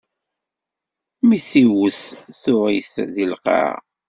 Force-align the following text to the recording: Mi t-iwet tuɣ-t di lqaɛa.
Mi 1.27 1.37
t-iwet 1.49 1.99
tuɣ-t 2.41 2.93
di 3.13 3.25
lqaɛa. 3.31 3.73